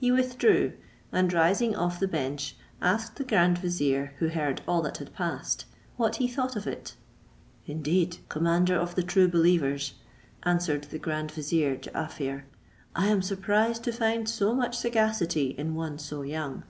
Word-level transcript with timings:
He 0.00 0.10
withdrew, 0.10 0.72
and 1.12 1.32
rising 1.32 1.76
off 1.76 2.00
the 2.00 2.08
bench, 2.08 2.56
asked 2.82 3.14
the 3.14 3.24
grand 3.24 3.56
vizier, 3.58 4.14
who 4.18 4.26
heard 4.30 4.62
all 4.66 4.82
that 4.82 4.96
had 4.98 5.14
passed, 5.14 5.64
what 5.96 6.16
he 6.16 6.26
thought 6.26 6.56
of 6.56 6.66
it. 6.66 6.96
"Indeed, 7.66 8.18
commander 8.28 8.74
of 8.74 8.96
the 8.96 9.04
true 9.04 9.28
believers," 9.28 9.94
answered 10.42 10.88
the 10.90 10.98
grand 10.98 11.30
vizier 11.30 11.76
Jaaffier, 11.76 12.46
"I 12.96 13.06
am 13.06 13.22
surprised 13.22 13.84
to 13.84 13.92
find 13.92 14.28
so 14.28 14.56
much 14.56 14.76
sagacity 14.76 15.54
in 15.56 15.76
one 15.76 16.00
so 16.00 16.22
young." 16.22 16.64